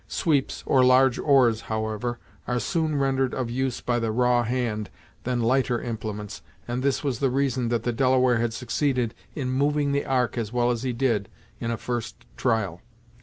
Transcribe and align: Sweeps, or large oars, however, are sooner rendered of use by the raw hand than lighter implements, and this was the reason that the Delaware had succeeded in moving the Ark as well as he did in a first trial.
Sweeps, 0.07 0.63
or 0.65 0.83
large 0.83 1.19
oars, 1.19 1.61
however, 1.69 2.17
are 2.47 2.59
sooner 2.59 2.97
rendered 2.97 3.35
of 3.35 3.51
use 3.51 3.81
by 3.81 3.99
the 3.99 4.11
raw 4.11 4.41
hand 4.41 4.89
than 5.25 5.43
lighter 5.43 5.79
implements, 5.79 6.41
and 6.67 6.81
this 6.81 7.03
was 7.03 7.19
the 7.19 7.29
reason 7.29 7.69
that 7.69 7.83
the 7.83 7.93
Delaware 7.93 8.39
had 8.39 8.51
succeeded 8.51 9.13
in 9.35 9.51
moving 9.51 9.91
the 9.91 10.05
Ark 10.05 10.39
as 10.39 10.51
well 10.51 10.71
as 10.71 10.81
he 10.81 10.91
did 10.91 11.29
in 11.59 11.69
a 11.69 11.77
first 11.77 12.25
trial. 12.35 12.81